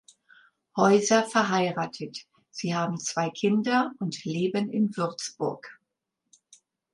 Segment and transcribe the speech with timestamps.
[0.75, 5.79] Häuser verheiratet, sie haben zwei Kinder und leben in Würzburg.